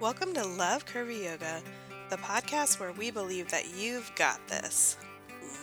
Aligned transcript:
Welcome 0.00 0.32
to 0.32 0.46
Love 0.46 0.86
Curvy 0.86 1.24
Yoga, 1.24 1.60
the 2.08 2.16
podcast 2.16 2.80
where 2.80 2.92
we 2.92 3.10
believe 3.10 3.50
that 3.50 3.76
you've 3.76 4.10
got 4.14 4.40
this 4.48 4.96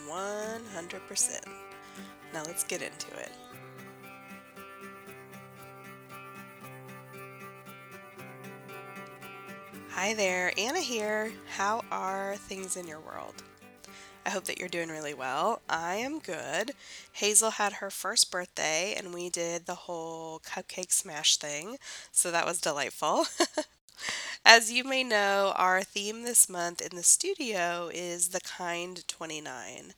100%. 0.07 1.43
Now 2.31 2.43
let's 2.45 2.63
get 2.63 2.83
into 2.83 3.07
it. 3.17 3.31
Hi 9.89 10.13
there, 10.13 10.53
Anna 10.55 10.81
here. 10.81 11.31
How 11.47 11.83
are 11.89 12.35
things 12.35 12.77
in 12.77 12.85
your 12.85 12.99
world? 12.99 13.41
I 14.23 14.29
hope 14.29 14.43
that 14.43 14.59
you're 14.59 14.69
doing 14.69 14.89
really 14.89 15.15
well. 15.15 15.63
I 15.67 15.95
am 15.95 16.19
good. 16.19 16.73
Hazel 17.13 17.49
had 17.49 17.73
her 17.73 17.89
first 17.89 18.29
birthday 18.29 18.93
and 18.95 19.15
we 19.15 19.31
did 19.31 19.65
the 19.65 19.73
whole 19.73 20.41
cupcake 20.41 20.91
smash 20.91 21.37
thing, 21.37 21.77
so 22.11 22.29
that 22.29 22.45
was 22.45 22.61
delightful. 22.61 23.25
As 24.45 24.71
you 24.71 24.83
may 24.83 25.03
know, 25.03 25.53
our 25.55 25.83
theme 25.83 26.23
this 26.23 26.49
month 26.49 26.81
in 26.81 26.95
the 26.95 27.03
studio 27.03 27.89
is 27.93 28.29
the 28.29 28.41
Kind 28.41 29.07
29. 29.07 29.93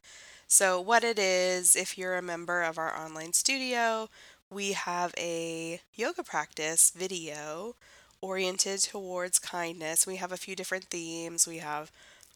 So, 0.48 0.82
what 0.82 1.04
it 1.04 1.20
is, 1.20 1.76
if 1.76 1.98
you're 1.98 2.18
a 2.18 2.22
member 2.22 2.62
of 2.64 2.78
our 2.78 2.96
online 2.98 3.34
studio, 3.34 4.10
we 4.50 4.74
have 4.74 5.14
a 5.18 5.82
yoga 5.96 6.24
practice 6.24 6.92
video 6.96 7.76
oriented 8.22 8.80
towards 8.82 9.40
kindness. 9.40 10.08
We 10.08 10.18
have 10.18 10.32
a 10.32 10.38
few 10.38 10.56
different 10.56 10.86
themes. 10.86 11.48
We 11.48 11.58
have 11.60 11.92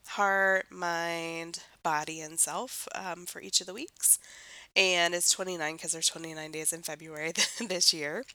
heart, 0.08 0.68
mind, 0.72 1.64
body, 1.82 2.22
and 2.22 2.40
self 2.40 2.88
um, 2.96 3.26
for 3.26 3.42
each 3.42 3.62
of 3.62 3.68
the 3.68 3.74
weeks 3.74 4.20
and 4.76 5.14
it's 5.14 5.32
29 5.32 5.76
because 5.76 5.92
there's 5.92 6.10
29 6.10 6.52
days 6.52 6.74
in 6.74 6.82
February 6.82 7.34
this 7.68 7.94
year. 7.94 8.26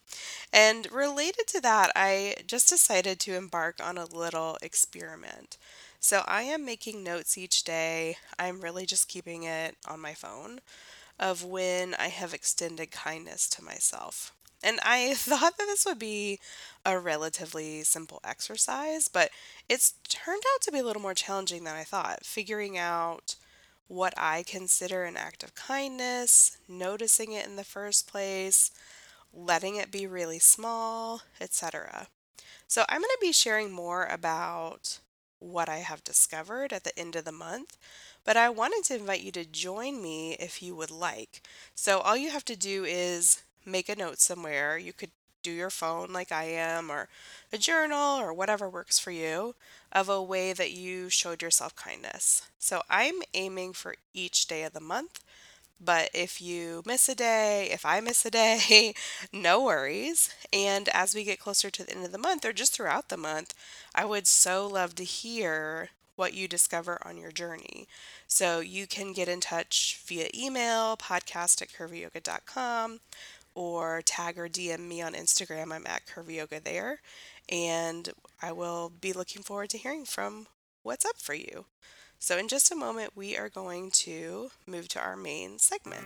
And 0.53 0.91
related 0.91 1.47
to 1.47 1.61
that, 1.61 1.91
I 1.95 2.35
just 2.47 2.69
decided 2.69 3.19
to 3.21 3.35
embark 3.35 3.79
on 3.83 3.97
a 3.97 4.05
little 4.05 4.57
experiment. 4.61 5.57
So 5.99 6.23
I 6.27 6.43
am 6.43 6.63
making 6.63 7.03
notes 7.03 7.37
each 7.37 7.63
day. 7.63 8.17
I'm 8.37 8.61
really 8.61 8.85
just 8.85 9.09
keeping 9.09 9.43
it 9.43 9.75
on 9.85 9.99
my 9.99 10.13
phone 10.13 10.59
of 11.19 11.43
when 11.43 11.93
I 11.95 12.07
have 12.07 12.33
extended 12.33 12.91
kindness 12.91 13.49
to 13.49 13.63
myself. 13.63 14.33
And 14.63 14.79
I 14.83 15.13
thought 15.15 15.57
that 15.57 15.65
this 15.65 15.85
would 15.85 15.99
be 15.99 16.39
a 16.85 16.97
relatively 16.97 17.83
simple 17.83 18.21
exercise, 18.23 19.09
but 19.09 19.29
it's 19.67 19.95
turned 20.07 20.43
out 20.55 20.61
to 20.61 20.71
be 20.71 20.79
a 20.79 20.83
little 20.83 21.01
more 21.01 21.13
challenging 21.13 21.65
than 21.65 21.75
I 21.75 21.83
thought. 21.83 22.25
Figuring 22.25 22.77
out 22.77 23.35
what 23.89 24.13
I 24.17 24.43
consider 24.43 25.05
an 25.05 25.17
act 25.17 25.43
of 25.43 25.55
kindness, 25.55 26.57
noticing 26.69 27.33
it 27.33 27.47
in 27.47 27.57
the 27.57 27.65
first 27.65 28.07
place, 28.07 28.71
letting 29.33 29.75
it 29.77 29.91
be 29.91 30.07
really 30.07 30.39
small, 30.39 31.21
etc. 31.41 32.07
So, 32.67 32.85
I'm 32.89 33.01
going 33.01 33.09
to 33.09 33.17
be 33.21 33.31
sharing 33.33 33.71
more 33.71 34.05
about 34.05 34.99
what 35.39 35.69
I 35.69 35.77
have 35.77 36.03
discovered 36.03 36.73
at 36.73 36.83
the 36.85 36.97
end 36.99 37.15
of 37.15 37.25
the 37.25 37.31
month, 37.31 37.77
but 38.25 38.37
I 38.37 38.49
wanted 38.49 38.83
to 38.85 38.95
invite 38.95 39.21
you 39.21 39.31
to 39.33 39.45
join 39.45 40.01
me 40.01 40.33
if 40.39 40.61
you 40.61 40.75
would 40.75 40.91
like. 40.91 41.41
So, 41.75 41.99
all 41.99 42.17
you 42.17 42.31
have 42.31 42.45
to 42.45 42.55
do 42.55 42.85
is 42.85 43.43
make 43.65 43.89
a 43.89 43.95
note 43.95 44.19
somewhere. 44.19 44.77
You 44.77 44.93
could 44.93 45.11
do 45.43 45.51
your 45.51 45.69
phone 45.69 46.11
like 46.13 46.31
I 46.31 46.45
am, 46.45 46.91
or 46.91 47.07
a 47.53 47.57
journal, 47.57 48.19
or 48.19 48.33
whatever 48.33 48.69
works 48.69 48.99
for 48.99 49.11
you, 49.11 49.55
of 49.91 50.09
a 50.09 50.21
way 50.21 50.53
that 50.53 50.71
you 50.71 51.09
showed 51.09 51.41
yourself 51.41 51.75
kindness. 51.75 52.43
So 52.59 52.81
I'm 52.89 53.21
aiming 53.33 53.73
for 53.73 53.95
each 54.13 54.47
day 54.47 54.63
of 54.63 54.73
the 54.73 54.79
month. 54.79 55.21
But 55.81 56.09
if 56.13 56.41
you 56.41 56.83
miss 56.85 57.07
a 57.07 57.15
day, 57.15 57.69
if 57.71 57.85
I 57.85 58.01
miss 58.01 58.25
a 58.25 58.31
day, 58.31 58.93
no 59.33 59.63
worries. 59.63 60.29
And 60.51 60.89
as 60.89 61.15
we 61.15 61.23
get 61.23 61.39
closer 61.39 61.69
to 61.69 61.83
the 61.85 61.91
end 61.95 62.05
of 62.05 62.11
the 62.11 62.17
month 62.17 62.43
or 62.45 62.51
just 62.53 62.73
throughout 62.75 63.09
the 63.09 63.17
month, 63.17 63.53
I 63.95 64.03
would 64.05 64.27
so 64.27 64.67
love 64.67 64.95
to 64.95 65.03
hear 65.05 65.89
what 66.17 66.33
you 66.33 66.49
discover 66.49 66.99
on 67.05 67.17
your 67.17 67.31
journey. 67.31 67.87
So 68.27 68.59
you 68.59 68.87
can 68.87 69.13
get 69.13 69.29
in 69.29 69.39
touch 69.39 69.99
via 70.05 70.29
email, 70.35 70.97
podcast 70.97 71.61
at 71.61 71.69
curvyyoga.com, 71.69 72.99
or 73.55 74.01
tag 74.03 74.37
or 74.37 74.49
DM 74.49 74.81
me 74.81 75.01
on 75.01 75.13
Instagram. 75.13 75.71
I'm 75.73 75.87
at 75.87 76.05
Curvy 76.05 76.35
Yoga 76.35 76.59
there. 76.59 76.99
And 77.49 78.09
I 78.41 78.51
will 78.51 78.89
be 78.89 79.11
looking 79.11 79.41
forward 79.41 79.71
to 79.71 79.77
hearing 79.77 80.05
from 80.05 80.47
what's 80.83 81.05
up 81.05 81.17
for 81.17 81.33
you. 81.33 81.65
So, 82.19 82.37
in 82.37 82.47
just 82.47 82.71
a 82.71 82.75
moment, 82.75 83.15
we 83.15 83.37
are 83.37 83.49
going 83.49 83.91
to 83.91 84.51
move 84.67 84.87
to 84.89 84.99
our 84.99 85.15
main 85.15 85.57
segment. 85.57 86.05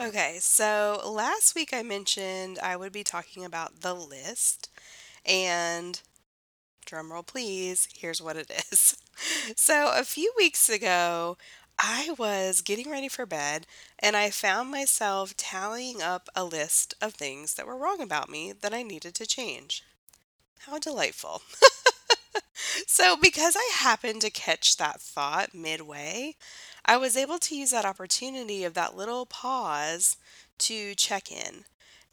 Okay, 0.00 0.38
so 0.40 1.00
last 1.08 1.54
week 1.54 1.72
I 1.72 1.84
mentioned 1.84 2.58
I 2.60 2.76
would 2.76 2.92
be 2.92 3.04
talking 3.04 3.44
about 3.44 3.82
the 3.82 3.94
list, 3.94 4.68
and 5.24 6.00
drumroll 6.84 7.24
please, 7.24 7.88
here's 7.94 8.20
what 8.20 8.36
it 8.36 8.50
is. 8.50 8.96
So, 9.54 9.92
a 9.94 10.04
few 10.04 10.32
weeks 10.36 10.68
ago, 10.68 11.36
I 11.78 12.14
was 12.18 12.60
getting 12.62 12.90
ready 12.90 13.08
for 13.08 13.26
bed 13.26 13.66
and 13.98 14.16
I 14.16 14.30
found 14.30 14.70
myself 14.70 15.36
tallying 15.36 16.00
up 16.02 16.28
a 16.34 16.44
list 16.44 16.94
of 17.00 17.14
things 17.14 17.54
that 17.54 17.66
were 17.66 17.76
wrong 17.76 18.00
about 18.00 18.28
me 18.30 18.52
that 18.52 18.72
I 18.74 18.82
needed 18.82 19.14
to 19.16 19.26
change. 19.26 19.82
How 20.60 20.78
delightful. 20.78 21.42
so, 22.86 23.16
because 23.16 23.56
I 23.56 23.70
happened 23.74 24.20
to 24.22 24.30
catch 24.30 24.76
that 24.76 25.00
thought 25.00 25.54
midway, 25.54 26.36
I 26.84 26.96
was 26.96 27.16
able 27.16 27.38
to 27.40 27.56
use 27.56 27.70
that 27.70 27.84
opportunity 27.84 28.64
of 28.64 28.74
that 28.74 28.96
little 28.96 29.26
pause 29.26 30.16
to 30.58 30.94
check 30.94 31.30
in. 31.30 31.64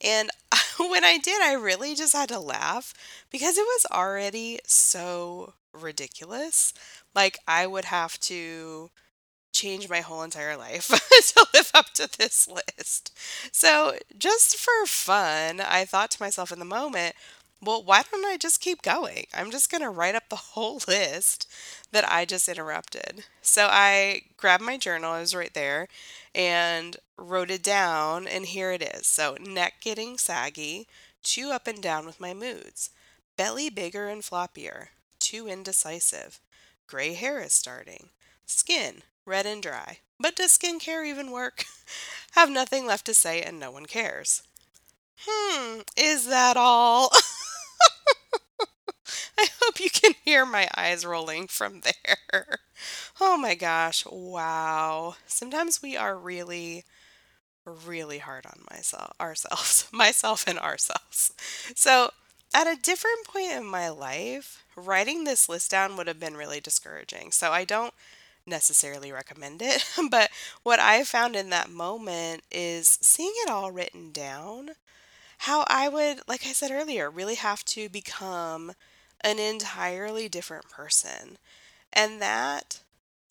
And 0.01 0.29
when 0.79 1.03
I 1.03 1.17
did, 1.17 1.41
I 1.41 1.53
really 1.53 1.95
just 1.95 2.13
had 2.13 2.29
to 2.29 2.39
laugh 2.39 2.93
because 3.29 3.57
it 3.57 3.61
was 3.65 3.85
already 3.91 4.59
so 4.65 5.53
ridiculous. 5.73 6.73
Like, 7.15 7.39
I 7.47 7.67
would 7.67 7.85
have 7.85 8.19
to 8.21 8.89
change 9.51 9.89
my 9.89 10.01
whole 10.01 10.23
entire 10.23 10.55
life 10.57 10.87
to 11.33 11.47
live 11.53 11.71
up 11.73 11.87
to 11.95 12.09
this 12.17 12.47
list. 12.47 13.17
So, 13.51 13.95
just 14.17 14.57
for 14.57 14.85
fun, 14.85 15.61
I 15.61 15.85
thought 15.85 16.11
to 16.11 16.21
myself 16.21 16.51
in 16.51 16.59
the 16.59 16.65
moment, 16.65 17.15
well, 17.61 17.83
why 17.83 18.03
don't 18.09 18.25
I 18.25 18.37
just 18.37 18.61
keep 18.61 18.81
going? 18.81 19.25
I'm 19.33 19.51
just 19.51 19.69
going 19.69 19.81
to 19.81 19.89
write 19.89 20.15
up 20.15 20.29
the 20.29 20.35
whole 20.35 20.81
list 20.87 21.47
that 21.91 22.09
I 22.09 22.25
just 22.25 22.47
interrupted. 22.47 23.25
So 23.41 23.67
I 23.69 24.21
grabbed 24.37 24.63
my 24.63 24.77
journal, 24.77 25.15
it 25.15 25.21
was 25.21 25.35
right 25.35 25.53
there, 25.53 25.87
and 26.33 26.95
wrote 27.17 27.51
it 27.51 27.63
down, 27.63 28.27
and 28.27 28.45
here 28.45 28.71
it 28.71 28.81
is. 28.81 29.07
So, 29.07 29.35
neck 29.41 29.75
getting 29.81 30.17
saggy, 30.17 30.87
too 31.23 31.49
up 31.51 31.67
and 31.67 31.81
down 31.81 32.05
with 32.05 32.19
my 32.19 32.33
moods, 32.33 32.91
belly 33.35 33.69
bigger 33.69 34.07
and 34.07 34.21
floppier, 34.21 34.87
too 35.19 35.47
indecisive, 35.47 36.39
gray 36.87 37.13
hair 37.13 37.41
is 37.41 37.53
starting, 37.53 38.09
skin 38.45 39.01
red 39.29 39.45
and 39.45 39.63
dry. 39.63 39.99
But 40.19 40.35
does 40.35 40.57
skincare 40.57 41.07
even 41.07 41.31
work? 41.31 41.65
Have 42.33 42.49
nothing 42.49 42.85
left 42.87 43.05
to 43.07 43.13
say 43.13 43.41
and 43.41 43.59
no 43.59 43.71
one 43.71 43.85
cares. 43.85 44.43
Hmm, 45.19 45.81
is 45.97 46.27
that 46.27 46.57
all? 46.57 47.11
I 49.37 49.47
hope 49.61 49.79
you 49.79 49.89
can 49.89 50.13
hear 50.23 50.45
my 50.45 50.67
eyes 50.75 51.05
rolling 51.05 51.47
from 51.47 51.81
there. 51.81 52.59
Oh 53.19 53.37
my 53.37 53.55
gosh, 53.55 54.05
wow. 54.05 55.15
Sometimes 55.27 55.81
we 55.81 55.97
are 55.97 56.17
really 56.17 56.85
really 57.85 58.19
hard 58.19 58.45
on 58.47 58.63
myself 58.71 59.11
ourselves, 59.21 59.87
myself 59.93 60.45
and 60.47 60.59
ourselves. 60.59 61.33
So, 61.75 62.11
at 62.53 62.67
a 62.67 62.75
different 62.81 63.25
point 63.27 63.51
in 63.53 63.65
my 63.65 63.89
life, 63.89 64.63
writing 64.75 65.23
this 65.25 65.49
list 65.49 65.71
down 65.71 65.97
would 65.97 66.07
have 66.07 66.19
been 66.19 66.37
really 66.37 66.61
discouraging. 66.61 67.31
So, 67.31 67.51
I 67.51 67.65
don't 67.65 67.93
necessarily 68.49 69.11
recommend 69.11 69.61
it. 69.61 69.85
but 70.11 70.29
what 70.63 70.79
I 70.79 71.03
found 71.03 71.35
in 71.35 71.49
that 71.51 71.69
moment 71.69 72.43
is 72.51 72.97
seeing 73.01 73.33
it 73.45 73.49
all 73.49 73.71
written 73.71 74.11
down, 74.11 74.71
how 75.39 75.65
I 75.67 75.89
would, 75.89 76.21
like 76.27 76.45
I 76.45 76.53
said 76.53 76.71
earlier, 76.71 77.09
really 77.09 77.35
have 77.35 77.63
to 77.65 77.89
become 77.89 78.73
an 79.21 79.39
entirely 79.39 80.29
different 80.29 80.69
person. 80.69 81.37
And 81.93 82.21
that, 82.21 82.81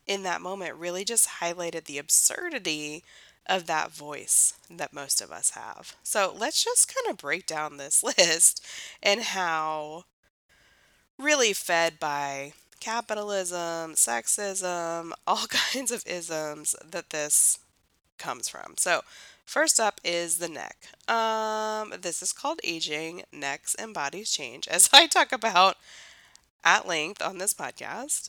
in 0.07 0.23
that 0.25 0.41
moment, 0.43 0.77
really 0.77 1.05
just 1.05 1.29
highlighted 1.41 1.85
the 1.85 1.99
absurdity 1.99 3.05
of 3.47 3.67
that 3.67 3.93
voice 3.93 4.55
that 4.71 4.93
most 4.93 5.21
of 5.21 5.33
us 5.33 5.51
have. 5.51 5.97
So 6.03 6.35
let's 6.37 6.65
just 6.65 6.95
kind 6.95 7.11
of 7.11 7.19
break 7.19 7.47
down 7.47 7.77
this 7.77 8.03
list 8.19 8.65
and 9.03 9.23
how 9.23 10.05
really 11.19 11.53
fed 11.53 11.99
by 11.99 12.53
capitalism, 12.81 13.95
sexism, 13.95 15.13
all 15.27 15.47
kinds 15.49 15.91
of 15.91 16.05
isms 16.07 16.75
that 16.85 17.11
this 17.11 17.59
comes 18.19 18.49
from. 18.49 18.75
So, 18.79 19.03
first 19.45 19.81
up 19.81 20.01
is 20.05 20.39
the 20.39 20.49
neck. 20.49 20.77
Um, 21.09 21.95
this 22.01 22.23
is 22.23 22.33
called 22.33 22.61
aging, 22.65 23.23
necks 23.33 23.75
and 23.75 23.95
bodies 23.95 24.31
change, 24.31 24.69
as 24.69 24.91
I 24.95 25.07
talk 25.07 25.33
about 25.33 25.77
at 26.65 26.87
length 26.87 27.23
on 27.23 27.39
this 27.39 27.55
podcast. 27.55 28.29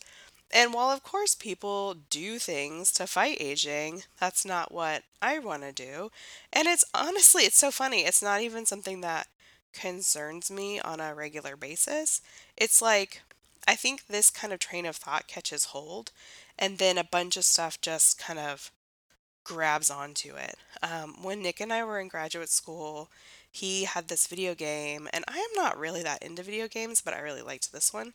And 0.51 0.73
while, 0.73 0.89
of 0.89 1.03
course, 1.03 1.35
people 1.35 1.95
do 2.09 2.39
things 2.39 2.91
to 2.93 3.05
fight 3.05 3.37
aging, 3.39 4.03
that's 4.19 4.45
not 4.45 4.71
what 4.71 5.03
I 5.21 5.37
want 5.39 5.61
to 5.63 5.71
do. 5.71 6.11
And 6.51 6.67
it's 6.67 6.85
honestly, 6.93 7.43
it's 7.43 7.57
so 7.57 7.69
funny. 7.71 8.01
It's 8.01 8.23
not 8.23 8.41
even 8.41 8.65
something 8.65 9.01
that 9.01 9.27
concerns 9.73 10.49
me 10.49 10.79
on 10.79 10.99
a 10.99 11.13
regular 11.13 11.55
basis, 11.55 12.21
it's 12.57 12.81
like 12.81 13.21
I 13.67 13.75
think 13.75 14.07
this 14.07 14.29
kind 14.29 14.51
of 14.53 14.59
train 14.59 14.85
of 14.85 14.95
thought 14.95 15.27
catches 15.27 15.65
hold, 15.65 16.11
and 16.57 16.77
then 16.77 16.97
a 16.97 17.03
bunch 17.03 17.37
of 17.37 17.43
stuff 17.45 17.79
just 17.81 18.19
kind 18.19 18.39
of 18.39 18.71
grabs 19.43 19.89
onto 19.89 20.35
it. 20.35 20.55
Um, 20.81 21.23
when 21.23 21.41
Nick 21.41 21.59
and 21.59 21.73
I 21.73 21.83
were 21.83 21.99
in 21.99 22.07
graduate 22.07 22.49
school, 22.49 23.09
he 23.51 23.85
had 23.85 24.07
this 24.07 24.27
video 24.27 24.55
game, 24.55 25.07
and 25.11 25.25
I 25.27 25.37
am 25.37 25.63
not 25.63 25.77
really 25.77 26.03
that 26.03 26.23
into 26.23 26.43
video 26.43 26.67
games, 26.67 27.01
but 27.01 27.13
I 27.13 27.19
really 27.19 27.41
liked 27.41 27.71
this 27.71 27.93
one. 27.93 28.13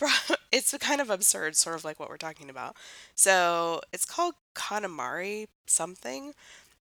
It's 0.52 0.72
kind 0.78 1.00
of 1.00 1.10
absurd, 1.10 1.56
sort 1.56 1.74
of 1.74 1.84
like 1.84 1.98
what 1.98 2.08
we're 2.08 2.16
talking 2.16 2.48
about. 2.48 2.76
So 3.16 3.80
it's 3.92 4.04
called 4.04 4.34
Katamari 4.54 5.48
something, 5.66 6.32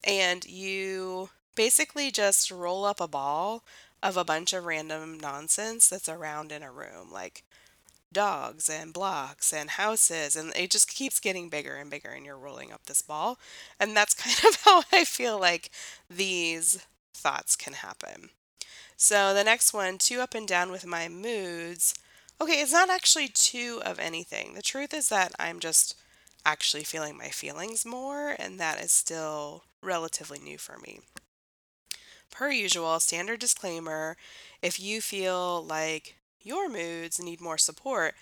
and 0.05 0.45
you 0.45 1.31
basically 1.55 2.11
just 2.11 2.51
roll 2.51 2.85
up 2.85 3.01
a 3.01 3.09
ball 3.09 3.65
of 4.03 4.17
a 4.17 4.25
bunch 4.25 4.53
of 4.53 4.65
random 4.65 5.19
nonsense 5.19 5.89
that's 5.89 6.09
around 6.09 6.53
in 6.53 6.63
a 6.63 6.73
room, 6.73 7.11
like 7.13 7.45
dogs 8.13 8.69
and 8.69 8.93
blocks 8.93 9.53
and 9.53 9.71
houses, 9.71 10.37
and 10.37 10.53
it 10.57 10.71
just 10.71 10.89
keeps 10.89 11.21
getting 11.21 11.49
bigger 11.49 11.77
and 11.77 11.91
bigger, 11.91 12.11
and 12.11 12.27
you're 12.27 12.37
rolling 12.37 12.73
up 12.73 12.85
this 12.87 13.03
ball. 13.03 13.39
And 13.81 13.97
that's 13.97 14.15
kind 14.15 14.37
of 14.49 14.63
how 14.63 14.83
I 14.93 15.05
feel 15.05 15.39
like 15.39 15.71
these 16.11 16.85
thoughts 17.15 17.57
can 17.57 17.75
happen. 17.75 18.31
So 18.97 19.35
the 19.35 19.45
next 19.45 19.73
one, 19.73 19.99
two 19.99 20.21
up 20.21 20.35
and 20.35 20.47
down 20.47 20.71
with 20.71 20.87
my 20.87 21.09
moods. 21.09 21.95
Okay, 22.41 22.61
it's 22.61 22.73
not 22.73 22.91
actually 22.91 23.29
two 23.29 23.81
of 23.85 23.99
anything. 23.99 24.55
The 24.55 24.63
truth 24.63 24.93
is 24.93 25.09
that 25.09 25.33
I'm 25.39 25.61
just 25.61 25.97
actually 26.45 26.85
feeling 26.85 27.17
my 27.17 27.29
feelings 27.29 27.87
more, 27.87 28.35
and 28.39 28.59
that 28.59 28.83
is 28.83 28.93
still 28.93 29.65
relatively 29.81 30.39
new 30.39 30.59
for 30.59 30.79
me. 30.79 31.01
Per 32.33 32.51
usual, 32.51 32.99
standard 32.99 33.39
disclaimer 33.39 34.17
if 34.63 34.81
you 34.81 35.01
feel 35.01 35.63
like 35.65 36.17
your 36.41 36.69
moods 36.69 37.21
need 37.23 37.41
more 37.41 37.59
support, 37.59 38.15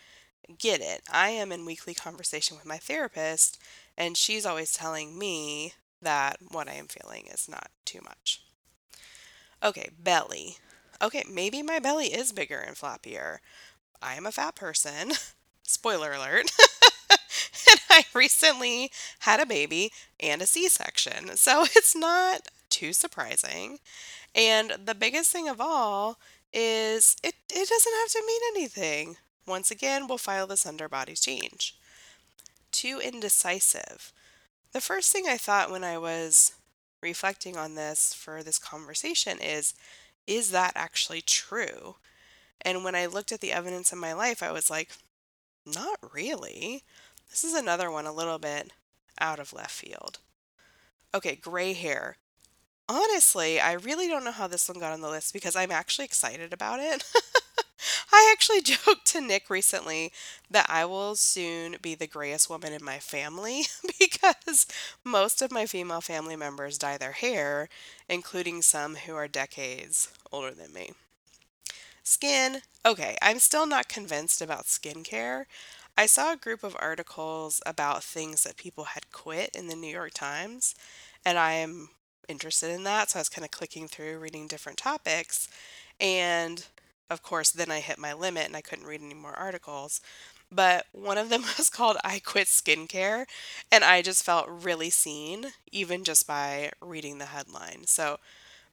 get 0.59 0.81
it. 0.81 1.03
I 1.11 1.31
am 1.31 1.53
in 1.53 1.65
weekly 1.65 1.95
conversation 1.95 2.57
with 2.57 2.67
my 2.67 2.77
therapist, 2.77 3.59
and 3.97 4.17
she's 4.17 4.45
always 4.45 4.75
telling 4.75 5.19
me 5.19 5.75
that 6.03 6.39
what 6.51 6.69
I 6.69 6.73
am 6.73 6.89
feeling 6.89 7.27
is 7.33 7.49
not 7.49 7.71
too 7.85 8.01
much. 8.05 8.43
Okay, 9.63 9.91
belly. 9.99 10.57
Okay, 11.01 11.25
maybe 11.31 11.63
my 11.63 11.79
belly 11.79 12.07
is 12.07 12.33
bigger 12.33 12.59
and 12.59 12.77
flappier. 12.77 13.39
I 14.03 14.15
am 14.17 14.27
a 14.27 14.33
fat 14.33 14.57
person. 14.57 15.13
Spoiler 15.63 16.13
alert. 16.13 16.51
and 17.11 17.81
I 17.89 18.05
recently 18.13 18.91
had 19.21 19.41
a 19.41 19.47
baby 19.47 19.93
and 20.19 20.43
a 20.43 20.47
C 20.47 20.69
section. 20.69 21.37
So 21.37 21.65
it's 21.77 21.95
not 21.95 22.49
too 22.81 22.93
surprising. 22.95 23.79
And 24.35 24.73
the 24.87 24.95
biggest 24.95 25.31
thing 25.31 25.49
of 25.49 25.61
all 25.61 26.19
is 26.53 27.17
it, 27.23 27.35
it 27.53 27.69
doesn't 27.69 27.93
have 28.01 28.09
to 28.13 28.25
mean 28.27 28.41
anything. 28.57 29.17
Once 29.47 29.71
again, 29.71 30.07
we'll 30.07 30.19
file 30.19 30.47
this 30.47 30.65
under 30.65 30.89
body 30.89 31.15
change. 31.15 31.77
Too 32.73 32.99
indecisive. 33.03 34.13
The 34.73 34.81
first 34.81 35.13
thing 35.13 35.27
I 35.29 35.37
thought 35.37 35.71
when 35.71 35.85
I 35.85 35.99
was 35.99 36.55
reflecting 37.03 37.57
on 37.57 37.75
this 37.75 38.15
for 38.15 38.43
this 38.43 38.59
conversation 38.59 39.39
is 39.41 39.75
is 40.27 40.51
that 40.53 40.73
actually 40.77 41.21
true? 41.21 41.97
And 42.63 42.85
when 42.85 42.95
I 42.95 43.07
looked 43.07 43.33
at 43.33 43.41
the 43.41 43.53
evidence 43.53 43.93
in 43.93 43.99
my 43.99 44.13
life, 44.13 44.43
I 44.43 44.53
was 44.53 44.71
like, 44.71 44.91
not 45.67 45.99
really. 46.15 46.85
This 47.31 47.43
is 47.43 47.55
another 47.55 47.91
one 47.91 48.07
a 48.07 48.13
little 48.13 48.39
bit 48.39 48.71
out 49.19 49.41
of 49.41 49.53
left 49.53 49.73
field. 49.73 50.19
Okay, 51.13 51.35
gray 51.35 51.73
hair. 51.73 52.17
Honestly, 52.91 53.61
I 53.61 53.75
really 53.75 54.09
don't 54.09 54.25
know 54.25 54.33
how 54.33 54.49
this 54.49 54.69
one 54.69 54.81
got 54.81 54.93
on 54.93 55.01
the 55.01 55.09
list 55.09 55.33
because 55.33 55.55
I'm 55.55 55.71
actually 55.71 56.07
excited 56.07 56.53
about 56.53 56.81
it. 56.81 57.05
I 58.13 58.29
actually 58.33 58.63
joked 58.65 59.07
to 59.09 59.21
Nick 59.21 59.49
recently 59.49 60.13
that 60.51 60.67
I 60.69 60.85
will 60.87 61.15
soon 61.15 61.77
be 61.81 61.95
the 61.95 62.09
grayest 62.09 62.51
woman 62.51 62.73
in 62.73 62.85
my 62.85 62.99
family 62.99 63.63
because 64.01 64.67
most 65.05 65.41
of 65.41 65.53
my 65.53 65.67
female 65.67 66.01
family 66.01 66.35
members 66.35 66.79
dye 66.79 66.99
their 66.99 67.13
hair, 67.13 67.69
including 68.09 68.61
some 68.61 68.97
who 68.97 69.15
are 69.15 69.29
decades 69.29 70.09
older 70.33 70.51
than 70.51 70.73
me. 70.73 70.91
Skin, 72.03 72.63
okay, 72.85 73.17
I'm 73.23 73.39
still 73.39 73.67
not 73.67 73.89
convinced 73.89 74.41
about 74.43 74.67
skincare. 74.67 75.45
I 75.97 76.07
saw 76.07 76.33
a 76.33 76.37
group 76.37 76.63
of 76.65 76.77
articles 76.79 77.61
about 77.67 78.05
things 78.05 78.43
that 78.43 78.57
people 78.57 78.85
had 78.85 79.13
quit 79.13 79.51
in 79.55 79.67
the 79.69 79.77
New 79.77 79.91
York 79.93 80.13
Times, 80.15 80.75
and 81.25 81.39
I'm 81.39 81.91
interested 82.31 82.71
in 82.71 82.85
that. 82.85 83.11
So 83.11 83.19
I 83.19 83.21
was 83.21 83.29
kind 83.29 83.45
of 83.45 83.51
clicking 83.51 83.89
through, 83.89 84.19
reading 84.19 84.47
different 84.47 84.79
topics. 84.79 85.49
And 86.01 86.65
of 87.11 87.23
course, 87.23 87.51
then 87.51 87.71
I 87.71 87.81
hit 87.81 87.99
my 87.99 88.13
limit 88.13 88.47
and 88.47 88.57
I 88.57 88.61
couldn't 88.61 88.87
read 88.87 89.03
any 89.03 89.15
more 89.15 89.35
articles. 89.35 90.01
But 90.53 90.87
one 90.93 91.19
of 91.19 91.29
them 91.29 91.43
was 91.59 91.69
called 91.71 91.97
I 92.05 92.21
Quit 92.21 92.49
Skincare, 92.49 93.27
and 93.71 93.85
I 93.85 94.03
just 94.03 94.25
felt 94.25 94.49
really 94.49 94.91
seen, 94.91 95.47
even 95.71 96.05
just 96.05 96.27
by 96.27 96.73
reading 96.81 97.19
the 97.19 97.27
headline. 97.27 97.87
So 97.87 98.19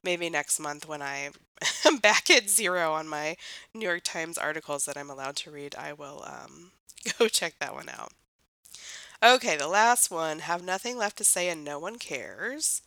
maybe 0.02 0.30
next 0.30 0.60
month 0.60 0.88
when 0.88 1.02
I 1.02 1.30
am 1.86 1.98
back 1.98 2.30
at 2.30 2.50
zero 2.50 2.92
on 2.92 3.08
my 3.08 3.36
New 3.74 3.86
York 3.86 4.02
Times 4.04 4.38
articles 4.38 4.84
that 4.86 4.96
I'm 4.96 5.10
allowed 5.10 5.36
to 5.36 5.50
read, 5.50 5.74
I 5.76 5.92
will 5.92 6.24
um, 6.26 6.72
go 7.18 7.28
check 7.28 7.54
that 7.60 7.74
one 7.74 7.88
out. 7.88 8.12
Okay, 9.22 9.56
the 9.56 9.68
last 9.68 10.10
one 10.10 10.40
have 10.40 10.62
nothing 10.62 10.96
left 10.96 11.18
to 11.18 11.24
say 11.24 11.48
and 11.48 11.64
no 11.64 11.78
one 11.78 11.98
cares. 11.98 12.82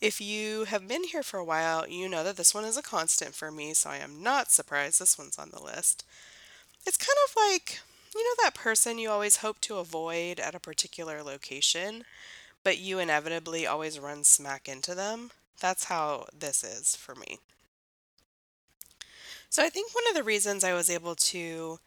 If 0.00 0.18
you 0.18 0.64
have 0.64 0.88
been 0.88 1.04
here 1.04 1.22
for 1.22 1.38
a 1.38 1.44
while, 1.44 1.86
you 1.86 2.08
know 2.08 2.24
that 2.24 2.36
this 2.36 2.54
one 2.54 2.64
is 2.64 2.78
a 2.78 2.82
constant 2.82 3.34
for 3.34 3.50
me, 3.50 3.74
so 3.74 3.90
I 3.90 3.98
am 3.98 4.22
not 4.22 4.50
surprised 4.50 4.98
this 4.98 5.18
one's 5.18 5.38
on 5.38 5.50
the 5.50 5.62
list. 5.62 6.06
It's 6.86 6.96
kind 6.96 7.18
of 7.28 7.36
like, 7.36 7.80
you 8.14 8.24
know, 8.24 8.42
that 8.42 8.54
person 8.54 8.98
you 8.98 9.10
always 9.10 9.36
hope 9.36 9.60
to 9.62 9.76
avoid 9.76 10.40
at 10.40 10.54
a 10.54 10.60
particular 10.60 11.22
location, 11.22 12.04
but 12.64 12.78
you 12.78 12.98
inevitably 12.98 13.66
always 13.66 13.98
run 13.98 14.24
smack 14.24 14.68
into 14.68 14.94
them? 14.94 15.32
That's 15.60 15.84
how 15.84 16.26
this 16.36 16.64
is 16.64 16.96
for 16.96 17.14
me. 17.14 17.38
So 19.50 19.62
I 19.62 19.68
think 19.68 19.94
one 19.94 20.04
of 20.08 20.14
the 20.14 20.22
reasons 20.22 20.64
I 20.64 20.72
was 20.72 20.88
able 20.88 21.14
to 21.16 21.78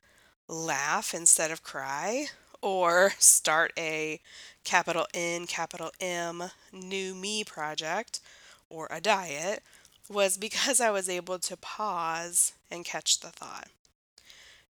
laugh 0.47 1.15
instead 1.15 1.49
of 1.49 1.63
cry 1.63 2.27
or 2.63 3.11
start 3.19 3.73
a 3.77 4.21
capital 4.63 5.05
N, 5.13 5.45
capital 5.45 5.91
M, 5.99 6.45
new 6.71 7.13
me 7.13 7.43
project 7.43 8.21
or 8.69 8.87
a 8.89 9.01
diet 9.01 9.61
was 10.09 10.37
because 10.37 10.79
I 10.79 10.89
was 10.89 11.09
able 11.09 11.39
to 11.39 11.57
pause 11.57 12.53
and 12.71 12.85
catch 12.85 13.19
the 13.19 13.29
thought. 13.29 13.67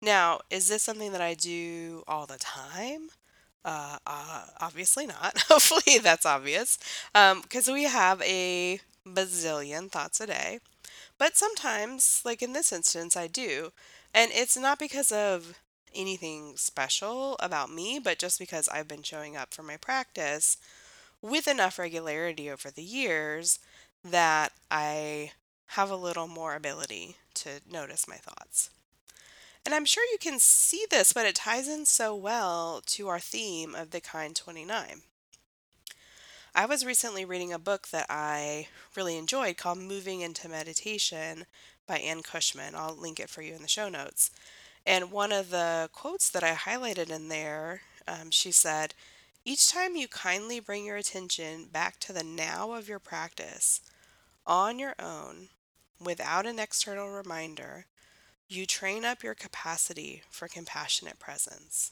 Now, 0.02 0.40
is 0.50 0.70
this 0.70 0.84
something 0.84 1.12
that 1.12 1.22
I 1.22 1.34
do 1.34 2.04
all 2.08 2.26
the 2.26 2.38
time? 2.38 3.10
Uh, 3.66 3.98
uh, 4.08 4.46
obviously 4.62 5.06
not. 5.06 5.38
Hopefully, 5.50 6.00
that's 6.00 6.26
obvious. 6.26 6.78
Because 7.14 7.68
um, 7.68 7.74
we 7.74 7.84
have 7.84 8.22
a 8.22 8.80
bazillion 9.06 9.90
thoughts 9.92 10.22
a 10.22 10.28
day. 10.28 10.60
But 11.18 11.38
sometimes, 11.38 12.22
like 12.26 12.42
in 12.42 12.54
this 12.54 12.72
instance, 12.72 13.18
I 13.18 13.28
do. 13.28 13.72
And 14.14 14.32
it's 14.34 14.58
not 14.58 14.80
because 14.80 15.12
of 15.12 15.60
anything 15.96 16.54
special 16.56 17.36
about 17.40 17.72
me, 17.72 18.00
but 18.00 18.20
just 18.20 18.40
because 18.40 18.68
I've 18.70 18.88
been 18.88 19.04
showing 19.04 19.36
up 19.36 19.54
for 19.54 19.64
my 19.64 19.78
practice 19.78 20.58
with 21.22 21.48
enough 21.48 21.80
regularity 21.80 22.50
over 22.50 22.72
the 22.72 22.84
years 22.84 23.60
that 24.04 24.54
I 24.72 25.32
have 25.68 25.92
a 25.92 25.96
little 25.96 26.28
more 26.28 26.56
ability 26.56 27.18
to 27.36 27.62
notice 27.70 28.08
my 28.08 28.16
thoughts. 28.16 28.70
And 29.66 29.76
I'm 29.76 29.86
sure 29.86 30.04
you 30.12 30.18
can 30.20 30.40
see 30.40 30.86
this, 30.90 31.14
but 31.14 31.26
it 31.26 31.36
ties 31.36 31.68
in 31.68 31.86
so 31.86 32.16
well 32.16 32.82
to 32.88 33.08
our 33.08 33.20
theme 33.20 33.76
of 33.76 33.92
the 33.92 34.02
Kind 34.02 34.36
29. 34.36 35.02
I 36.56 36.66
was 36.66 36.86
recently 36.86 37.26
reading 37.26 37.54
a 37.54 37.60
book 37.60 37.90
that 37.90 38.08
I 38.10 38.68
really 38.96 39.18
enjoyed 39.18 39.58
called 39.58 39.78
Moving 39.78 40.22
into 40.22 40.50
Meditation 40.50 41.46
by 41.86 42.00
Anne 42.00 42.24
Cushman. 42.24 42.74
I'll 42.76 42.96
link 42.96 43.20
it 43.20 43.30
for 43.30 43.42
you 43.42 43.54
in 43.54 43.62
the 43.62 43.68
show 43.68 43.90
notes. 43.90 44.32
And 44.90 45.12
one 45.12 45.32
of 45.32 45.52
the 45.52 45.88
quotes 45.94 46.32
that 46.32 46.44
I 46.44 46.56
highlighted 46.56 47.12
in 47.12 47.28
there, 47.28 47.82
um, 48.08 48.32
she 48.32 48.52
said, 48.52 48.96
Each 49.46 49.72
time 49.72 49.96
you 49.96 50.08
kindly 50.08 50.60
bring 50.60 50.84
your 50.84 50.96
attention 50.98 51.66
back 51.72 52.00
to 52.00 52.12
the 52.12 52.24
now 52.24 52.72
of 52.72 52.90
your 52.90 52.98
practice 52.98 53.82
on 54.48 54.80
your 54.80 54.96
own, 54.98 55.50
without 56.04 56.48
an 56.48 56.58
external 56.58 57.08
reminder, 57.12 57.86
you 58.48 58.66
train 58.66 59.06
up 59.06 59.22
your 59.22 59.36
capacity 59.36 60.24
for 60.32 60.48
compassionate 60.48 61.20
presence. 61.20 61.92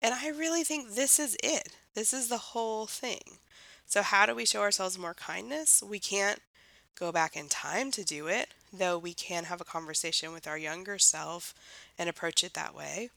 And 0.00 0.14
I 0.14 0.28
really 0.28 0.62
think 0.62 0.94
this 0.94 1.18
is 1.18 1.36
it. 1.42 1.70
This 1.94 2.12
is 2.12 2.28
the 2.28 2.38
whole 2.38 2.86
thing. 2.86 3.38
So, 3.86 4.02
how 4.02 4.24
do 4.24 4.36
we 4.36 4.46
show 4.46 4.60
ourselves 4.60 4.96
more 4.96 5.14
kindness? 5.14 5.82
We 5.82 5.98
can't 5.98 6.38
go 6.98 7.12
back 7.12 7.36
in 7.36 7.48
time 7.48 7.90
to 7.92 8.04
do 8.04 8.26
it, 8.26 8.50
though 8.72 8.98
we 8.98 9.14
can 9.14 9.44
have 9.44 9.60
a 9.60 9.64
conversation 9.64 10.32
with 10.32 10.46
our 10.46 10.58
younger 10.58 10.98
self 10.98 11.54
and 11.98 12.08
approach 12.08 12.42
it 12.42 12.54
that 12.54 12.74
way. 12.74 13.10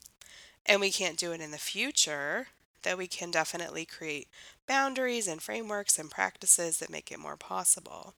And 0.66 0.80
we 0.80 0.90
can't 0.90 1.18
do 1.18 1.32
it 1.32 1.40
in 1.40 1.50
the 1.50 1.58
future, 1.58 2.48
though 2.82 2.96
we 2.96 3.06
can 3.06 3.30
definitely 3.30 3.84
create 3.84 4.28
boundaries 4.66 5.26
and 5.26 5.42
frameworks 5.42 5.98
and 5.98 6.10
practices 6.10 6.78
that 6.78 6.90
make 6.90 7.10
it 7.10 7.18
more 7.18 7.36
possible. 7.36 8.14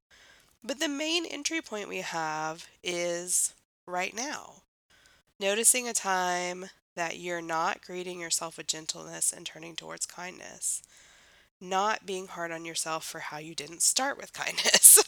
But 0.62 0.81
the 0.81 0.88
main 0.88 1.26
entry 1.26 1.61
point 1.61 1.88
we 1.88 1.99
have 1.99 2.69
is 2.83 3.54
right 3.87 4.14
now. 4.14 4.62
Noticing 5.40 5.88
a 5.88 5.92
time 5.95 6.66
that 6.95 7.19
you're 7.19 7.42
not 7.42 7.85
greeting 7.85 8.21
yourself 8.21 8.57
with 8.57 8.66
gentleness 8.66 9.33
and 9.33 9.47
turning 9.47 9.76
towards 9.76 10.07
kindness. 10.07 10.83
Not 11.61 12.07
being 12.07 12.28
hard 12.28 12.52
on 12.52 12.64
yourself 12.64 13.04
for 13.04 13.21
how 13.21 13.38
you 13.38 13.54
didn't 13.54 13.83
start 13.83 14.19
with 14.19 14.33
kindness. 14.35 15.02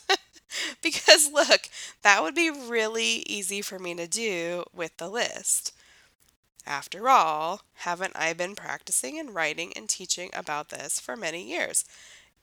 because 0.82 1.30
look, 1.32 1.68
that 2.02 2.23
would 2.23 2.34
be 2.34 2.50
really 2.50 3.23
easy 3.26 3.62
for 3.62 3.78
me 3.78 3.94
to 3.94 4.06
do 4.06 4.64
with 4.73 4.96
the 4.96 5.08
list. 5.08 5.73
After 6.66 7.08
all, 7.08 7.62
haven't 7.75 8.16
I 8.16 8.32
been 8.32 8.54
practicing 8.54 9.18
and 9.18 9.34
writing 9.34 9.73
and 9.76 9.88
teaching 9.88 10.30
about 10.32 10.70
this 10.70 10.99
for 10.99 11.16
many 11.16 11.42
years? 11.42 11.84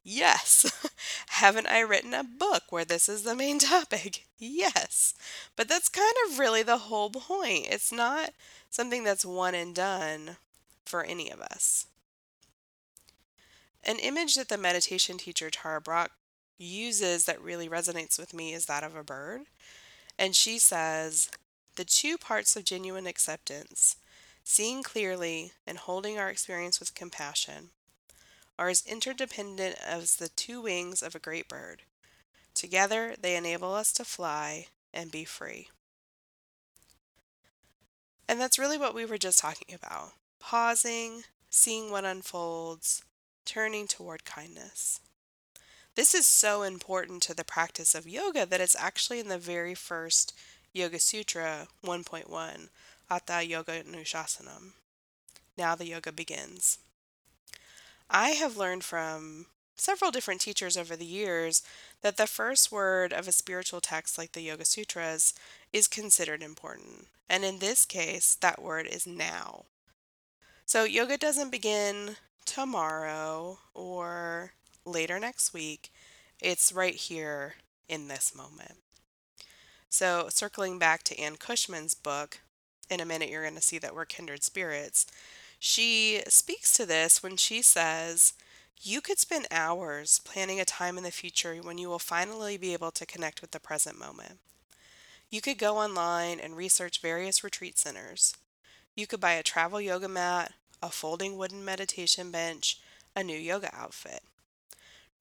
Yes. 0.04 0.90
Haven't 1.28 1.68
I 1.68 1.80
written 1.82 2.14
a 2.14 2.24
book 2.24 2.64
where 2.72 2.86
this 2.86 3.08
is 3.08 3.24
the 3.24 3.36
main 3.36 3.60
topic? 3.60 4.26
Yes. 4.38 5.14
But 5.56 5.68
that's 5.68 5.90
kind 5.90 6.14
of 6.28 6.40
really 6.40 6.64
the 6.64 6.78
whole 6.78 7.10
point. 7.12 7.68
It's 7.70 7.92
not 7.92 8.32
something 8.70 9.04
that's 9.04 9.26
one 9.26 9.54
and 9.56 9.76
done 9.76 10.38
for 10.86 11.04
any 11.04 11.30
of 11.30 11.40
us. 11.42 11.86
An 13.84 13.98
image 14.00 14.36
that 14.36 14.50
the 14.50 14.58
meditation 14.58 15.18
teacher 15.18 15.50
Tara 15.50 15.82
Brach 15.82 16.12
uses 16.62 17.26
that 17.26 17.42
really 17.42 17.68
resonates 17.68 18.20
with 18.20 18.34
me 18.34 18.54
is 18.54 18.66
that 18.66 18.84
of 18.84 18.96
a 18.96 19.04
bird. 19.04 19.42
And 20.18 20.36
she 20.36 20.60
says, 20.60 21.30
The 21.76 21.86
two 21.86 22.18
parts 22.18 22.56
of 22.56 22.64
genuine 22.64 23.08
acceptance, 23.08 23.96
seeing 24.44 24.84
clearly 24.84 25.54
and 25.66 25.78
holding 25.78 26.18
our 26.18 26.30
experience 26.30 26.80
with 26.80 26.96
compassion, 26.96 27.70
are 28.58 28.70
as 28.70 28.86
interdependent 28.86 29.76
as 29.84 30.18
the 30.18 30.30
two 30.30 30.62
wings 30.62 31.02
of 31.02 31.16
a 31.16 31.20
great 31.20 31.48
bird. 31.48 31.82
Together, 32.54 33.16
they 33.20 33.36
enable 33.36 33.74
us 33.74 33.92
to 33.94 34.06
fly 34.06 34.68
and 34.94 35.12
be 35.12 35.26
free. 35.26 35.70
And 38.28 38.40
that's 38.40 38.60
really 38.60 38.78
what 38.78 38.94
we 38.94 39.06
were 39.06 39.18
just 39.18 39.40
talking 39.40 39.74
about 39.74 40.14
pausing, 40.40 41.24
seeing 41.50 41.92
what 41.92 42.06
unfolds, 42.06 43.04
turning 43.46 43.88
toward 43.88 44.26
kindness. 44.26 45.00
This 45.96 46.16
is 46.16 46.26
so 46.26 46.64
important 46.64 47.22
to 47.24 47.34
the 47.34 47.44
practice 47.44 47.94
of 47.94 48.08
yoga 48.08 48.46
that 48.46 48.62
it's 48.62 48.78
actually 48.78 49.20
in 49.20 49.28
the 49.28 49.38
very 49.38 49.76
first 49.76 50.34
Yoga 50.74 51.00
Sutra 51.00 51.68
1.1, 51.84 52.70
Atha 53.10 53.46
Yoga 53.46 53.84
Nushasanam. 53.84 54.72
Now 55.58 55.76
the 55.76 55.88
yoga 55.88 56.14
begins. 56.14 56.80
I 58.10 58.30
have 58.30 58.56
learned 58.56 58.86
from 58.86 59.48
several 59.76 60.12
different 60.12 60.40
teachers 60.40 60.78
over 60.78 60.96
the 60.96 61.06
years 61.06 61.62
that 62.02 62.16
the 62.16 62.28
first 62.28 62.72
word 62.72 63.12
of 63.12 63.28
a 63.28 63.34
spiritual 63.34 63.82
text 63.82 64.18
like 64.18 64.32
the 64.32 64.42
Yoga 64.42 64.64
Sutras 64.64 65.34
is 65.74 65.90
considered 65.90 66.42
important. 66.42 67.08
And 67.30 67.44
in 67.44 67.60
this 67.60 67.84
case, 67.84 68.36
that 68.36 68.62
word 68.62 68.88
is 68.88 69.06
now. 69.06 69.66
So 70.66 70.86
yoga 70.86 71.18
doesn't 71.18 71.52
begin 71.52 72.16
tomorrow 72.46 73.60
or 73.74 74.54
later 74.86 75.20
next 75.20 75.54
week, 75.54 75.92
it's 76.42 76.74
right 76.74 76.96
here 76.96 77.56
in 77.88 78.08
this 78.08 78.34
moment. 78.36 78.78
So, 79.90 80.28
circling 80.30 80.80
back 80.80 81.04
to 81.04 81.20
Anne 81.20 81.36
Cushman's 81.36 81.94
book, 81.94 82.40
in 82.90 83.00
a 83.00 83.06
minute 83.06 83.30
you're 83.30 83.44
going 83.44 83.56
to 83.56 83.62
see 83.62 83.78
that 83.80 83.96
we're 83.96 84.06
kindred 84.06 84.44
spirits. 84.44 85.06
She 85.60 86.22
speaks 86.28 86.74
to 86.74 86.86
this 86.86 87.22
when 87.22 87.38
she 87.38 87.62
says, 87.62 88.34
You 88.82 89.02
could 89.02 89.20
spend 89.20 89.48
hours 89.52 90.20
planning 90.24 90.60
a 90.60 90.66
time 90.66 90.98
in 90.98 91.04
the 91.04 91.12
future 91.12 91.56
when 91.56 91.78
you 91.78 91.88
will 91.90 92.00
finally 92.00 92.58
be 92.58 92.74
able 92.74 92.92
to 92.92 93.06
connect 93.06 93.42
with 93.42 93.52
the 93.52 93.60
present 93.60 93.98
moment. 93.98 94.40
You 95.30 95.40
could 95.40 95.58
go 95.58 95.78
online 95.78 96.40
and 96.40 96.58
research 96.58 97.02
various 97.02 97.44
retreat 97.44 97.78
centers. 97.78 98.36
You 98.96 99.08
could 99.08 99.22
buy 99.22 99.34
a 99.34 99.44
travel 99.44 99.80
yoga 99.80 100.10
mat, 100.10 100.52
a 100.84 100.90
folding 100.90 101.38
wooden 101.38 101.64
meditation 101.64 102.32
bench, 102.32 102.80
a 103.16 103.24
new 103.24 103.38
yoga 103.38 103.70
outfit. 103.74 104.24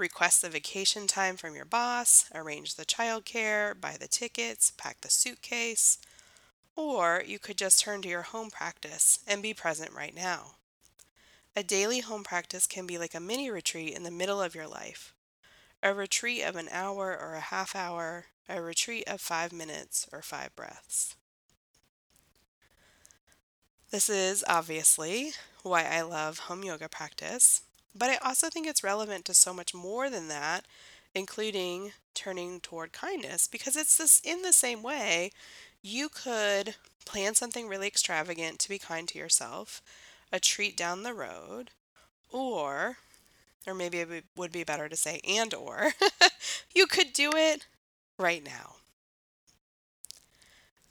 Request 0.00 0.40
the 0.40 0.48
vacation 0.48 1.06
time 1.06 1.36
from 1.36 1.54
your 1.54 1.66
boss, 1.66 2.24
arrange 2.34 2.76
the 2.76 2.86
childcare, 2.86 3.78
buy 3.78 3.98
the 4.00 4.08
tickets, 4.08 4.72
pack 4.78 5.02
the 5.02 5.10
suitcase, 5.10 5.98
or 6.74 7.22
you 7.26 7.38
could 7.38 7.58
just 7.58 7.80
turn 7.80 8.00
to 8.00 8.08
your 8.08 8.22
home 8.22 8.48
practice 8.48 9.18
and 9.28 9.42
be 9.42 9.52
present 9.52 9.92
right 9.92 10.14
now. 10.14 10.52
A 11.54 11.62
daily 11.62 12.00
home 12.00 12.24
practice 12.24 12.66
can 12.66 12.86
be 12.86 12.96
like 12.96 13.14
a 13.14 13.20
mini 13.20 13.50
retreat 13.50 13.94
in 13.94 14.02
the 14.02 14.10
middle 14.10 14.40
of 14.40 14.54
your 14.54 14.66
life. 14.66 15.12
A 15.82 15.92
retreat 15.92 16.44
of 16.44 16.56
an 16.56 16.70
hour 16.72 17.14
or 17.14 17.34
a 17.34 17.40
half 17.40 17.76
hour, 17.76 18.24
a 18.48 18.62
retreat 18.62 19.04
of 19.06 19.20
five 19.20 19.52
minutes 19.52 20.08
or 20.10 20.22
five 20.22 20.56
breaths. 20.56 21.14
This 23.90 24.08
is 24.08 24.42
obviously 24.48 25.32
why 25.62 25.84
I 25.84 26.00
love 26.00 26.38
home 26.38 26.64
yoga 26.64 26.88
practice, 26.88 27.60
but 27.94 28.10
I 28.10 28.16
also 28.16 28.48
think 28.48 28.66
it's 28.66 28.84
relevant 28.84 29.24
to 29.26 29.34
so 29.34 29.52
much 29.52 29.74
more 29.74 30.08
than 30.10 30.28
that, 30.28 30.64
including 31.14 31.92
turning 32.14 32.60
toward 32.60 32.92
kindness, 32.92 33.46
because 33.46 33.76
it's 33.76 33.96
this 33.96 34.20
in 34.24 34.42
the 34.42 34.52
same 34.52 34.82
way 34.82 35.32
you 35.82 36.08
could 36.08 36.74
plan 37.04 37.34
something 37.34 37.66
really 37.66 37.86
extravagant 37.86 38.58
to 38.60 38.68
be 38.68 38.78
kind 38.78 39.08
to 39.08 39.18
yourself, 39.18 39.82
a 40.32 40.38
treat 40.38 40.76
down 40.76 41.02
the 41.02 41.14
road, 41.14 41.70
or, 42.30 42.98
or 43.66 43.74
maybe 43.74 43.98
it 43.98 44.24
would 44.36 44.52
be 44.52 44.64
better 44.64 44.88
to 44.88 44.96
say 44.96 45.20
and 45.26 45.54
or, 45.54 45.92
you 46.74 46.86
could 46.86 47.12
do 47.12 47.32
it 47.34 47.66
right 48.18 48.44
now. 48.44 48.76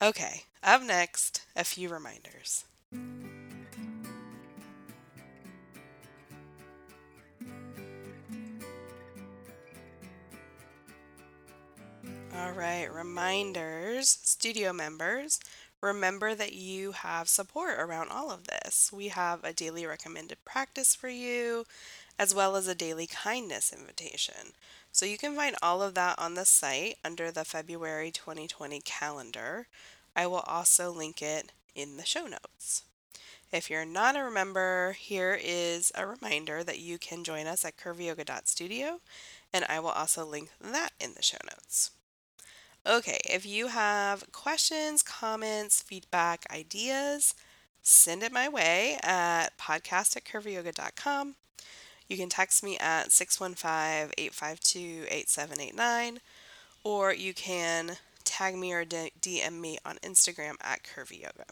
Okay, 0.01 0.43
up 0.63 0.81
next, 0.81 1.43
a 1.55 1.63
few 1.63 1.89
reminders. 1.89 2.63
All 12.39 12.51
right, 12.51 12.87
reminders, 12.91 14.17
studio 14.23 14.71
members, 14.71 15.41
remember 15.81 16.33
that 16.35 16.53
you 16.53 16.93
have 16.93 17.27
support 17.27 17.77
around 17.77 18.09
all 18.11 18.31
of 18.31 18.47
this. 18.47 18.91
We 18.93 19.09
have 19.09 19.43
a 19.43 19.51
daily 19.51 19.85
recommended 19.85 20.37
practice 20.45 20.95
for 20.95 21.09
you, 21.09 21.65
as 22.17 22.33
well 22.33 22.55
as 22.55 22.67
a 22.67 22.73
daily 22.73 23.07
kindness 23.07 23.73
invitation. 23.77 24.53
So 24.93 25.05
you 25.05 25.17
can 25.17 25.35
find 25.35 25.57
all 25.61 25.81
of 25.81 25.95
that 25.95 26.17
on 26.17 26.35
the 26.35 26.45
site 26.45 26.95
under 27.03 27.29
the 27.29 27.43
February 27.43 28.09
2020 28.09 28.79
calendar. 28.81 29.67
I 30.15 30.25
will 30.25 30.43
also 30.47 30.91
link 30.91 31.21
it 31.21 31.51
in 31.75 31.97
the 31.97 32.05
show 32.05 32.25
notes. 32.25 32.83
If 33.51 33.69
you're 33.69 33.85
not 33.85 34.15
a 34.15 34.31
member, 34.31 34.95
here 34.97 35.37
is 35.41 35.91
a 35.93 36.07
reminder 36.07 36.63
that 36.63 36.79
you 36.79 36.99
can 36.99 37.25
join 37.25 37.47
us 37.47 37.65
at 37.65 37.75
curvyyoga.studio, 37.75 39.01
and 39.51 39.65
I 39.67 39.81
will 39.81 39.89
also 39.89 40.25
link 40.25 40.51
that 40.61 40.91
in 41.01 41.15
the 41.15 41.21
show 41.21 41.39
notes. 41.43 41.91
Okay, 42.87 43.19
if 43.25 43.45
you 43.45 43.67
have 43.67 44.31
questions, 44.31 45.03
comments, 45.03 45.81
feedback, 45.81 46.45
ideas, 46.51 47.35
send 47.81 48.23
it 48.23 48.31
my 48.31 48.47
way 48.47 48.97
at 49.03 49.57
podcast 49.57 50.15
at 50.15 50.23
curvyyoga.com. 50.23 51.35
You 52.07 52.17
can 52.17 52.29
text 52.29 52.63
me 52.63 52.77
at 52.77 53.11
615 53.11 54.13
852 54.17 55.05
8789, 55.09 56.19
or 56.83 57.13
you 57.13 57.33
can 57.33 57.97
tag 58.23 58.55
me 58.55 58.73
or 58.73 58.85
DM 58.85 59.59
me 59.59 59.77
on 59.85 59.97
Instagram 59.97 60.55
at 60.61 60.83
Curvy 60.83 61.21
Yoga. 61.21 61.45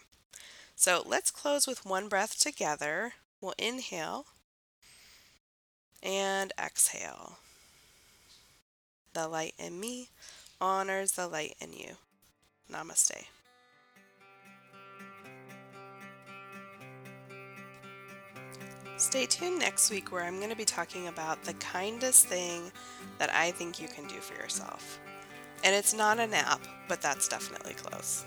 So 0.76 1.04
let's 1.06 1.30
close 1.30 1.68
with 1.68 1.86
one 1.86 2.08
breath 2.08 2.40
together. 2.40 3.14
We'll 3.42 3.54
inhale 3.58 4.26
and 6.02 6.54
exhale. 6.58 7.40
The 9.14 9.28
light 9.28 9.56
in 9.60 9.80
me 9.80 10.10
honors 10.60 11.14
the 11.14 11.28
light 11.28 11.56
in 11.62 11.74
you. 11.74 11.94
Namaste. 12.72 13.26
Stay 18.98 19.28
tuned 19.28 19.60
next 19.60 19.92
week 19.92 20.12
where 20.12 20.24
I'm 20.24 20.38
going 20.38 20.50
to 20.50 20.56
be 20.56 20.66
talking 20.66 21.08
about 21.08 21.44
the 21.44 21.54
kindest 21.54 22.26
thing 22.26 22.72
that 23.20 23.32
I 23.32 23.52
think 23.52 23.80
you 23.80 23.88
can 23.88 24.08
do 24.08 24.16
for 24.16 24.34
yourself. 24.34 25.00
And 25.64 25.76
it's 25.76 25.94
not 25.94 26.20
a 26.20 26.26
nap, 26.26 26.62
but 26.88 27.02
that's 27.02 27.28
definitely 27.28 27.74
close. 27.74 28.26